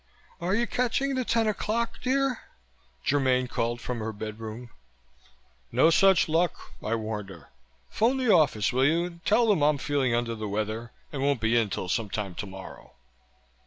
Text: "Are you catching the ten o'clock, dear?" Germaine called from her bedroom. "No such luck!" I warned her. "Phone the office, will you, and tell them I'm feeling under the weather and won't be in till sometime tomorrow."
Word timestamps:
"Are 0.39 0.55
you 0.55 0.65
catching 0.65 1.13
the 1.13 1.23
ten 1.23 1.45
o'clock, 1.45 2.01
dear?" 2.01 2.39
Germaine 3.05 3.47
called 3.47 3.79
from 3.79 3.99
her 3.99 4.11
bedroom. 4.11 4.71
"No 5.71 5.91
such 5.91 6.27
luck!" 6.27 6.73
I 6.81 6.95
warned 6.95 7.29
her. 7.29 7.49
"Phone 7.91 8.17
the 8.17 8.33
office, 8.33 8.73
will 8.73 8.85
you, 8.85 9.05
and 9.05 9.25
tell 9.25 9.47
them 9.47 9.61
I'm 9.61 9.77
feeling 9.77 10.15
under 10.15 10.33
the 10.33 10.47
weather 10.49 10.91
and 11.13 11.21
won't 11.21 11.39
be 11.39 11.55
in 11.55 11.69
till 11.69 11.87
sometime 11.87 12.33
tomorrow." 12.33 12.93